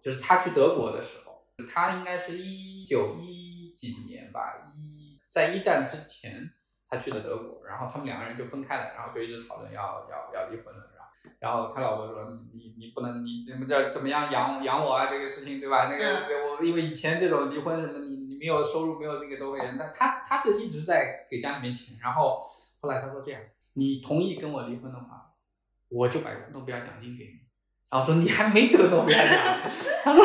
[0.00, 6.50] 就是他去德国的时候，他应该是一九一几年吧，一在一战之前
[6.88, 10.88] 他去的德国，然后他们两个人就分开了，然后就一直讨论要要要离婚了。
[11.38, 15.06] 然后他老婆说：“你你不能你怎么着怎么样养养我啊？
[15.06, 15.88] 这个事情对吧？
[15.88, 21.96] 那个我因为以前这种离婚什么，你你没有收入没有那个都会，但他他是一直在给家里面钱。
[22.02, 22.40] 然后
[22.80, 23.40] 后来他说这样，
[23.74, 25.32] 你同意跟我离婚的话，
[25.88, 27.38] 我就把诺贝尔奖金给你。
[27.88, 29.70] 然后说你还没得诺贝尔奖，
[30.02, 30.24] 他说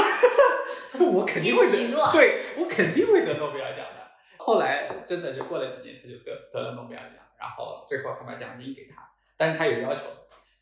[0.91, 4.07] 他说我肯定会得，对我肯定会得诺贝尔奖的。
[4.39, 7.23] 后来真的就过了几年，他就得得了诺贝尔奖。
[7.39, 10.01] 然后最后他把奖金给他，但是他有要求。”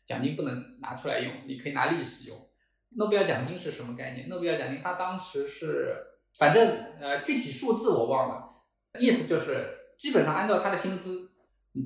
[0.06, 2.48] 奖金不能拿出来用，你可以拿利息用。
[2.90, 4.28] 诺贝尔奖金是什么概念？
[4.28, 5.96] 诺贝尔奖金他当时是，
[6.38, 8.54] 反正呃具体数字我忘了，
[8.98, 11.30] 意思就是基本上按照他的薪资，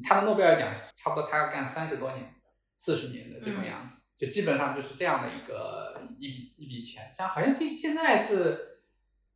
[0.03, 2.35] 他的诺贝尔奖差不多他要干三十多年、
[2.77, 7.13] 四十年的这种样子，就基本上就是这样的一个一笔一笔钱。
[7.15, 8.83] 像好像这现在是，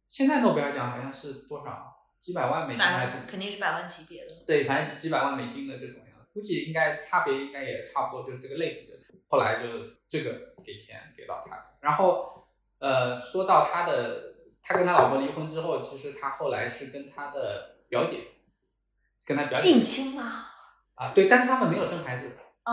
[0.08, 1.92] 现在诺贝尔奖好像是多少？
[2.18, 3.26] 几百万美金还是？
[3.28, 4.34] 肯定是百万级别的。
[4.46, 6.06] 对，反正几百万美金的这种样。
[6.32, 8.98] 估计应该差别应该也差不多，就是这个类比的。
[9.28, 9.68] 后来就
[10.08, 12.48] 这个给钱给到他，然后
[12.78, 14.33] 呃，说到他的，
[14.64, 18.20] 他跟他老婆离婚之后，其实他后来是跟他的表姐，
[19.26, 20.46] 跟他表姐近亲吗？
[20.94, 22.30] 啊，对，但是他们没有生孩子。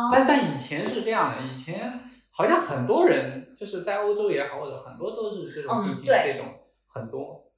[0.10, 2.00] 但但以前是这样的，以前
[2.32, 6.48] 好像很多人就是在欧洲也好，或者很多都是这种近亲这种
[6.88, 7.52] 很多。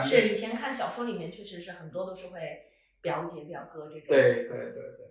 [0.00, 2.38] 是以前看小说里面确实是很多都是会
[3.00, 4.04] 表姐表哥这种。
[4.06, 5.06] 对对对对。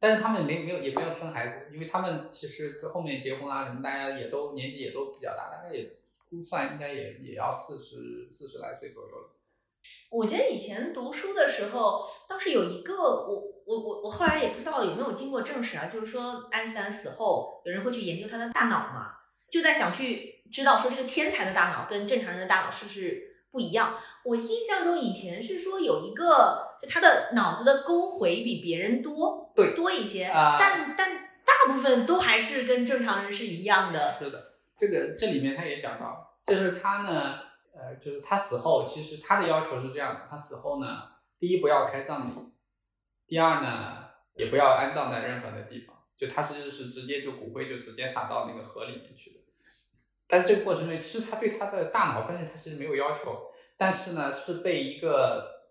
[0.00, 5.88] 但是他们没没有也没有生孩子，因为他们其实后面结婚啊什么，大家也都年纪也都比较大，大概也
[6.30, 9.36] 估算应该也也要四十四十来岁左右了。
[10.10, 19.12] 我记得以前读书的时候，倒是有一个我我我我后来也不知道有没有经过证实啊，就是说安斯坦死后，有人会去研究他的大脑嘛，
[19.50, 23.28] 就在想去知道说这个天才的大脑跟正常人的大脑是不是。
[23.52, 34.14] 不一样，我印象中以前是说有一个，就他的脑子的沟回比别人多，对，多一些，但但大部分都还是跟正常人是一样的。
[34.20, 34.49] 是的，
[34.80, 37.38] 这个这里面他也讲到，就是他呢，
[37.74, 41.02] 呃，就是他死后，其实他的要求是这样的，他死后呢，
[41.38, 42.32] 第一不要开葬礼，
[43.26, 49.40] 第二呢，也不要安葬在任何的地方，就他其实是直接就骨灰就直接撒到那个河里面去的。
[50.26, 55.66] 但这个过程中，其实他对他的大脑分析，他其实没有要求，但是呢，是被一个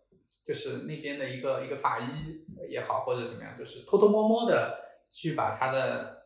[0.45, 4.77] 就是那边的一个一个法医也好，或者怎么样，就是偷偷摸摸的
[5.11, 6.18] 去把他的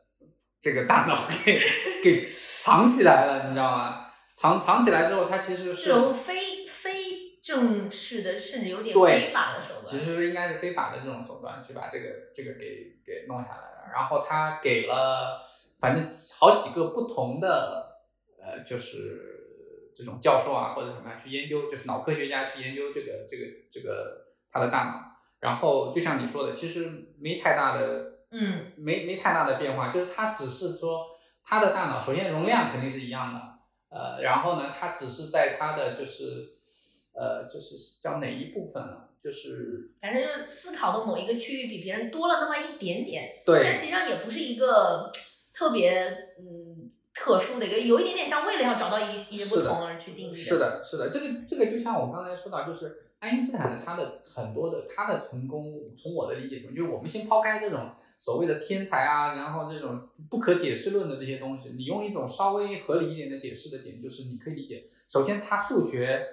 [0.63, 1.61] 这个大脑给
[2.01, 2.29] 给
[2.63, 4.07] 藏起来了，你知道吗？
[4.33, 13.91] 藏藏起来之后，他其实是这种非非正式的，甚至有点非法的手段，其实是应该是非法的这种手段去把这个这个给给弄下来了。
[13.93, 15.37] 然后他给了
[15.79, 17.91] 反正好几个不同的。
[18.45, 25.01] 呃，就是这种教授啊，或者什么去研究，就是脑科学家去研究这个这个这个他的大脑。
[25.39, 31.05] 然后就像你说的，其实没太大的嗯没没太大的变化，就是它只是说
[31.45, 33.39] 它的大脑首先容量肯定是一样的，
[33.95, 36.49] 呃，然后呢，它只是在它的就是
[37.13, 39.09] 呃就是叫哪一部分呢？
[39.23, 45.09] 就是反正就是思考的某一个区域比别人多了那么一点点，对但实际上也不是一个
[45.53, 46.03] 特别
[46.39, 50.33] 嗯特殊的一个，有一点点像为了要找到一一些不同而去定义。
[50.33, 55.63] 是的，是的，这个这个就像我刚才说到，就是爱因斯坦的他的很多的他的成功，
[55.97, 57.91] 从我的理解中，就是我们先抛开这种
[58.23, 66.25] 所谓的天才啊，然后这种不可解释论的这些东西，你用一种稍微合理一点的解释的点，就是你可以理解，首先他数学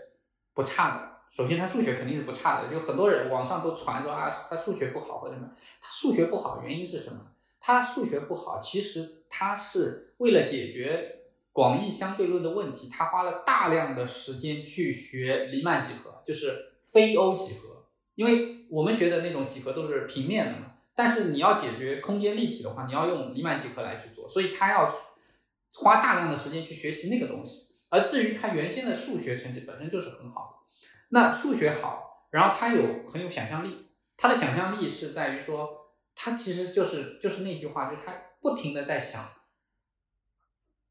[0.55, 1.11] 不差的。
[1.33, 5.51] 首先，他数学肯定是不差的，就很多人网上都传说啊，他数学不好或者什么。
[5.81, 7.33] 他数学不好原因是什么？
[7.59, 11.23] 他数学不好，其实他是为了解决
[11.53, 17.87] 广义相对论的问题，他花了大量的时间去学黎曼几何，就是非欧几何。
[18.15, 24.95] 因为我们学的那种几何都是平面的嘛，但是你要解决空间立体的话，你要用黎曼几何来去做，所以他要
[25.75, 27.71] 花大量的时间去学习那个东西。
[27.89, 30.67] 而至于他原先的数学成绩本身就是很好的。
[31.09, 35.69] 那数学好，然后他有很有想象力，他的想象力是在于说，
[36.15, 39.29] 他其实就是就是那句话，就是他不停的在想，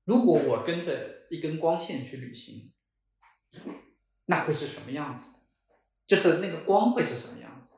[0.03, 2.73] 如果我跟着一根光线去旅行，
[4.25, 5.39] 那会是什么样子的？
[6.05, 7.75] 就是那个光会是什么样子？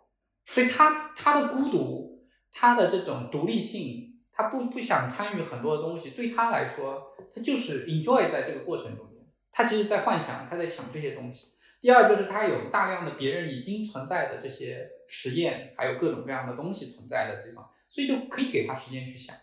[0.48, 2.11] 所以他他的孤独，
[2.52, 11.54] 他的这种独立性，他不不想参与很多的东西，对他来说，他就是 enjoy 在这个过程中间，他其实在幻想，他在想这些东西。
[11.80, 19.36] 第二就是他有大量的别人已经存在的这些实验，还有各种各样的东西存在的地方，所以就可以给他时间去想，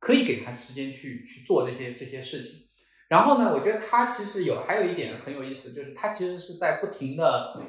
[0.00, 2.68] 可以给他时间去去做这些这些事情。
[3.08, 7.60] 然后呢，我觉得他其实有还有一点很有意思，就是他其实是在不停的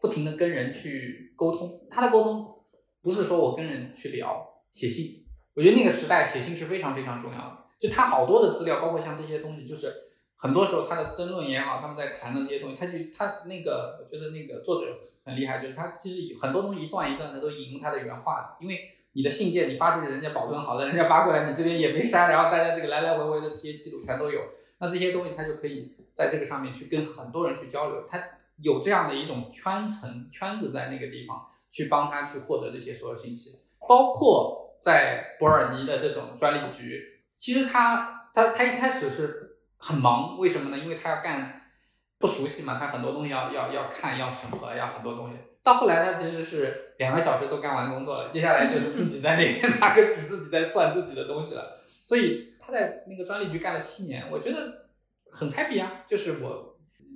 [0.00, 1.86] 不停的跟人去沟通。
[1.88, 2.57] 他的沟通
[3.02, 7.58] 不是说我跟人去聊写信，我觉得那个时代写信是非常非常重要的。
[7.78, 10.04] 就他好多的资料，包括像这些东西，就是。
[10.40, 18.56] 很多时候，他的争论也好，他们在谈的这些东西，他就他那个，我觉得那个作者很厉害，就是他其实很多东西一段一段的都引用他的原话的。
[18.60, 24.40] 因为你的信件你发出去，人家保存好了，人家发过来，你这边也没删，然后大家这个来来回回的这些记录全都有。
[24.78, 28.22] 那这些东西他就可以在这个上面去跟很多人去交流，他
[28.62, 39.44] 有这样的一种圈层圈子在那个地方去帮他去获得这些所有信息，包括在伯尔尼的这种专利局，其实他他他一开始是。
[39.80, 40.76] 很忙，为什么呢？
[40.76, 41.70] 因为他要干
[42.18, 45.36] 不熟悉嘛，他很多东西要要要看，要审核，要很多东西。
[45.62, 51.78] 到后来，他其实是两个小时都干完工作了，接下来就是自己在那边拿个笔，自己在算自己的东西了。
[52.04, 54.88] 所以他在那个专利局干了七年，我觉得
[55.30, 56.02] 很 happy 啊。
[56.08, 56.67] 就是我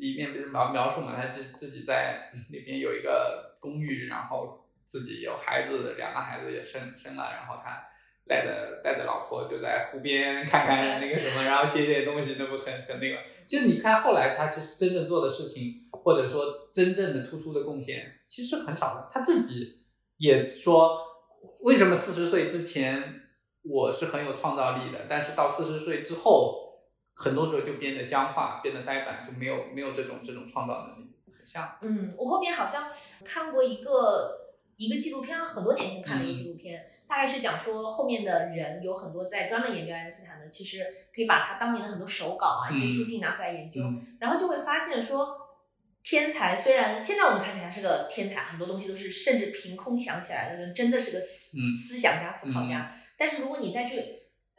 [0.03, 7.89] 里面不是描描述嘛，他自自己在那边有一个公寓，然后自己有孩子，两个孩子也生生了，然后他。
[8.25, 13.17] 带着带着老婆就在湖边看看那个什么，然后写写东西，那不很很那个。
[13.49, 19.11] 就是你看后来他其实真正做的事情，或者说真正的突出的贡献，其实很少的。
[19.13, 19.87] 他自己
[20.19, 20.97] 也说，
[21.63, 23.03] 为什么四十岁之前
[23.65, 26.62] 我是很有创造力的，但是到四十岁之后，
[27.15, 31.77] 很多时候就变得僵化，变得呆板，就没有没有这种这种创造能力，很像。
[31.83, 32.85] 嗯，我后面好像
[33.25, 34.39] 看过一个。
[34.79, 43.81] 一个纪录片，很多年前看了一个纪录片，大概是讲说后面的人有很多在专门研究爱因斯坦的，其实可以把他当年的很多手稿啊、一些书信拿出来研究，
[44.19, 45.37] 然后就会发现说，
[46.03, 52.93] 天才虽然现在我们看起来是个天才，很多东西都是甚至凭空想起来的人，真的是个思思想家、思考家。
[53.17, 54.03] 但是如果你再去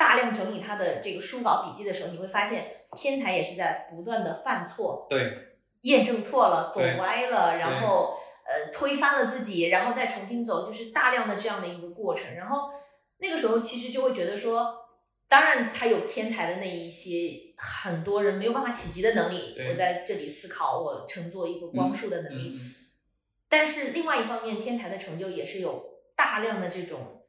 [0.03, 8.19] 大量整理他的这个书稿笔记的时候，你会发现天才也是在不断的犯错，对，验证错了，走歪了，然后。
[8.45, 12.35] 呃，推翻了自己，然后再重新走，就是大量的这样的一个过程。
[12.35, 12.71] 然后
[13.19, 14.75] 那个时候其实就会觉得说，
[15.29, 22.59] 当然他有天才的那一些很多人没有办法企及的能力，我在这里思考我乘坐一个光束的能力。
[23.47, 27.23] 但是另外一方面，天才的成就也是有大量的这种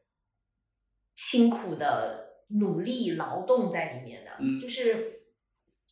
[1.14, 4.30] 辛苦的努力劳动在里面的。
[4.60, 5.22] 就是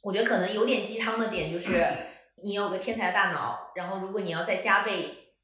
[0.03, 1.85] 我觉得可能有点鸡汤的点就是。
[2.45, 5.35] 你有个天才的大脑，然后如果你要再加倍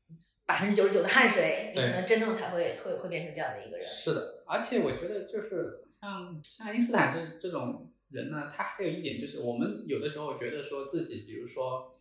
[0.44, 3.86] 百分之九十九的汗水，你可能真正才会会会变成这样的一个人。
[3.86, 11.92] 是的，而且我觉得就是像像爱因斯坦这这种人呢，他还有一点就是，我们有的时候觉得说自己，比如说，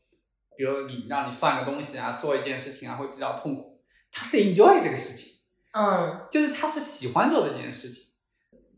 [0.58, 3.80] 比如你让你算个东西啊，做一件事情啊，会比较痛苦。
[4.12, 5.42] 他是 enjoy 这个事情，
[5.74, 8.06] 嗯，就是他是喜欢做这件事情，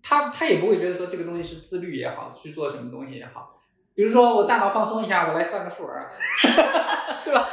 [0.09, 3.55] 他他也不会觉得说这个东西是自律也好，去做什么东西也好。
[3.93, 6.09] 比如说我大脑放松一下，我来算个数啊，
[7.23, 7.47] 对吧？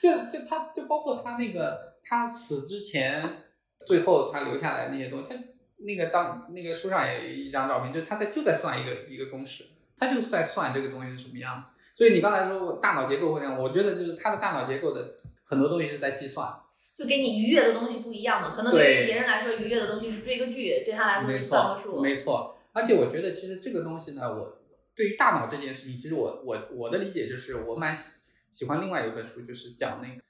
[0.00, 3.42] 就就就他就包括他那个他死之前
[3.84, 5.34] 最后他留下来那些东西，他
[5.78, 9.64] 那个当那个书上也有一张照片，就他在就在算一个一个公式，
[9.98, 11.72] 他就是在算这个东西是什么样子。
[11.96, 16.48] 所以你刚才说大脑结构会那样，我觉得就是他的大脑结构的很多东西是在计算。
[16.94, 22.00] 就给你愉悦的东西不一样嘛，可能对于别人来说愉悦的东西是追个剧，对他来说是算个数。
[22.00, 24.58] 没错，而且我觉得其实这个东西呢，我
[24.94, 28.20] 对于大脑这件事情，其实我我我的理解就是，我蛮喜
[28.52, 30.20] 喜欢另外一本书，就是讲那个，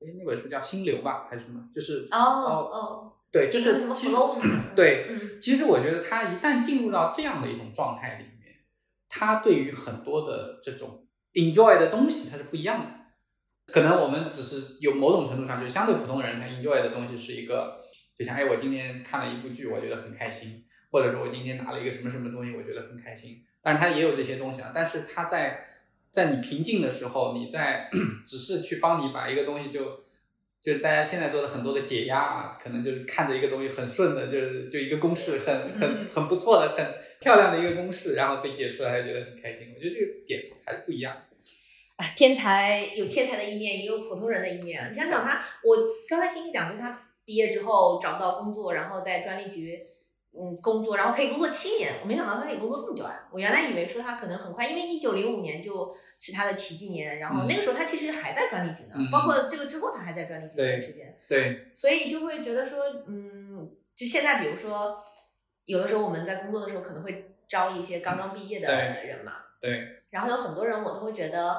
[0.00, 1.68] 哎，那本书叫《心流》吧，还是什么？
[1.74, 4.16] 就是哦哦，对，就是其实
[4.76, 5.08] 对，
[5.40, 8.56] 其实我觉得他一旦进入到这样的一种状态里面，
[9.08, 12.97] 他对于很多的这种 enjoy 的东西，它是不一样的。
[13.70, 17.82] 可能我们只是有某种程度上，就相对普通人，他 enjoy 的东西是一个，
[18.18, 23.44] 就像哎，我今天看了一部剧，我觉得很开心，或者说我今天拿了一个什么什么东西，我觉得很开心。
[23.60, 25.66] 但是他也有这些东西啊，但是他在
[26.10, 27.90] 在你平静的时候，你在
[28.24, 29.84] 只是去帮你把一个东西就，
[30.62, 39.74] 就是大家现在做的很多的解压啊，可能就是看着一个东西很顺的，就是就一个公式很很很不错的、很漂亮的一个公式，然后被解出来，觉得很开心。
[39.74, 41.14] 我觉得这个点还是不一样。
[42.16, 44.88] 天才有天才的一面，也有普通人的一面。
[44.88, 45.76] 你想想他，我
[46.08, 49.80] 刚才听你讲，就是他毕业之后找不到工作，然后在专利局
[50.32, 51.92] 嗯工作，然后可以工作七年。
[52.00, 53.28] 我没想到他可以工作这么久啊！
[53.32, 61.18] 我原来以为说他可能很快，因为一九零五年就是他的奇迹年，然后那个时候他其实还在专利局呢，包括这个之后他还在专利局一段时间。
[61.28, 62.78] 对，所以就会觉得说，
[63.08, 64.96] 嗯，就现在比如说，
[65.64, 69.32] 有的时候我们在工作的时候可能会招一些刚刚毕业的人嘛。
[69.60, 71.54] 对，然后有很多人我都会觉得，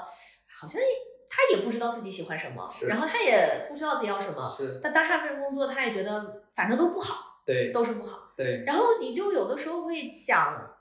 [0.60, 0.82] 好像
[1.30, 4.42] 他也不知道自己喜欢什么，然后他也不知道自己要什么，
[4.82, 8.64] 但当下份工作他也觉得反正都不好，对，都是不好，对。
[8.66, 10.76] 然后你就有的时候会想，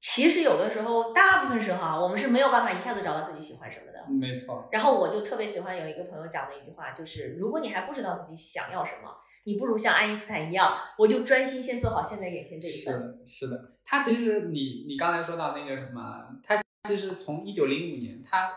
[0.00, 4.68] 其实有的时候大部分时候啊，我们是没有办法一下子找到自己喜欢什么的，没错。
[4.70, 12.94] 然后我就特别喜欢有一个朋友讲的一句话，就是如果你还不知道自己想要什么，你不如像爱因斯坦一样，我就专心先做好现在眼前这一份。
[12.94, 13.72] 是的，是的。
[13.84, 18.50] 他其实你你刚才说到那个什么，他其实从一九零五年，他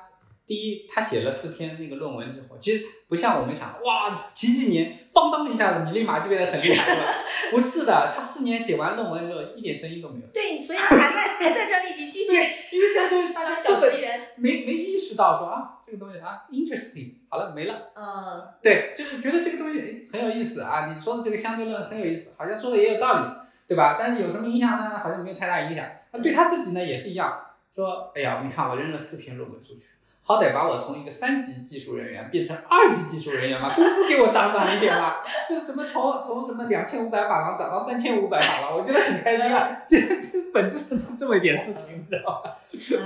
[0.47, 7.03] 第一他写了四篇那个论文之后，其实不像我们想，哇，几几年，邦当一下子，你立马就变得很厉害了。
[7.51, 10.27] 不是的，他四年写完论文之后，一点声音都没有。
[10.33, 12.31] 对，所以他还在还在专利局继续。
[12.33, 13.93] 因为这个东西大家根本
[14.37, 17.91] 没没意识到说啊，这个东西啊，interesting，好了没了。
[17.95, 18.41] 嗯。
[18.63, 23.47] 对，就是觉得这个东西很有意思啊，你说的这个相对论很有意思，好像说的也有道理。
[23.67, 23.97] 对吧？
[23.99, 24.97] 但是有什么影响呢？
[24.97, 25.85] 好像没有太大影响。
[26.13, 27.37] 那对他自己呢也是一样，
[27.75, 29.81] 说，哎呀，你看我扔了四篇论文出去，
[30.27, 39.83] 好歹把我从一个三级技术人员变成二级技术人员嘛，工资给我涨涨一点嘛，就是什么从从什么两千五百法郎涨到三千五百法郎，我觉得很开心啊。
[39.87, 42.57] 这这本质上就这么一点事情，你知道吧？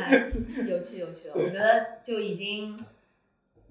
[0.08, 0.30] 哎，
[0.68, 2.76] 有趣有趣，我觉得就已经，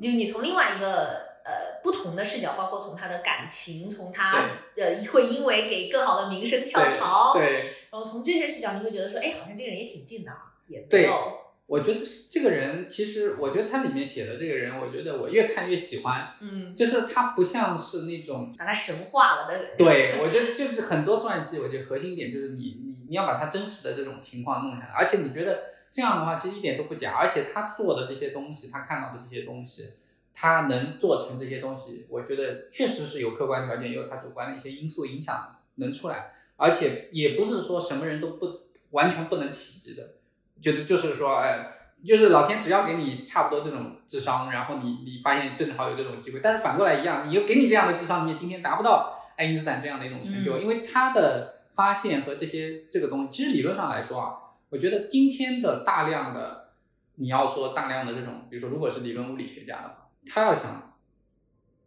[0.01, 1.29] 就你从另外一个。
[1.43, 11.13] 呃，不同的视角，包括从他的感情，从他呃会因为给更好的名声跳槽，对，然后从这些视角，你会觉得说，哎，好像这个人也挺近的啊，也没有。
[11.71, 19.77] 我觉得这个人，其实我觉得他里面写的这个人，我觉得我越看越喜欢，嗯，就是他不像是那种把他神化了的。
[19.79, 25.63] 对，我觉得就是很多传记，我觉得核心点就是你你你要把他真实的这种情况弄下来，而且你觉得
[25.93, 29.91] 这样的话，其实一点都不假，而且他做的这些东西，他看到的这些东西。
[30.33, 38.47] 他能做成这些东西，我觉得确实是有客观条件，也有他主观的一些因素影响能出来，而且也不是说什么人都不
[38.91, 40.15] 完全不能企及的，
[40.61, 41.67] 觉得就是说，哎，
[42.07, 54.35] 就是老天只要给你差不多这种智商，然后你你发现正好有这种机会，但是反过来一样，你又给你这样的智商，你也今天达不到爱因斯坦这样的一种成就，因为他的发现和这些这个东西，其实理论上来说啊，
[54.69, 56.71] 我觉得今天的大量的
[57.17, 59.97] 你要说大量的这种，比如说如果是理论物理学家的话。
[60.31, 60.99] 他要想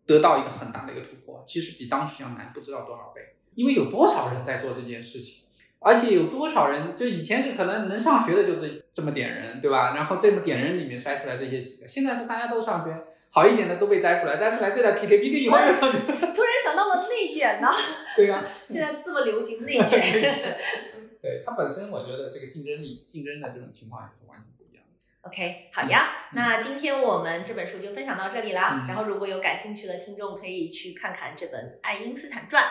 [0.07, 3.21] 得到一个很大的一个突破，其实比当时要难不知道多少倍，
[3.53, 5.42] 因为有多少人在做这件事情，
[5.83, 9.93] 而且有多少人，就以前是可能能上学的就这这么点人，对吧？
[9.93, 12.95] 然后这么点人里面筛出来这些几个，现在是大家都上学，
[13.29, 15.97] 好一点的都被摘出来，摘出来就在 PK，PK 以后又上去。
[15.97, 17.69] 突然想到了内卷呢。
[18.15, 18.43] 对呀。
[18.69, 20.57] 现在这么流行内卷。
[21.21, 25.29] 对它本身，我觉得这个竞争力、竞争的这种情况也是完全不一样的。
[25.29, 28.85] OK，好呀，那今天我们这本书就分享到这里啦。
[28.87, 32.63] 然后如果有感兴趣的听众，可以去看看这本《爱因斯坦传》。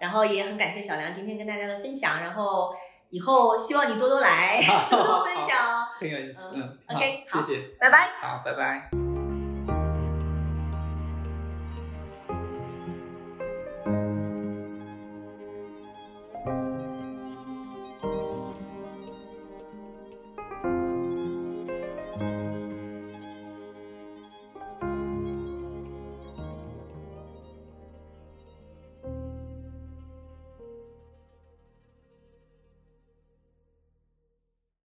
[0.00, 2.20] 然后也很感谢小梁今天跟大家的分享。
[2.20, 2.74] 然后
[3.10, 4.60] 以后希望你多多来，
[4.90, 5.56] 多多分享。
[5.98, 6.38] 很有意思。
[6.54, 8.10] 嗯，OK，好，谢谢，拜拜。
[8.20, 9.07] 好，拜拜。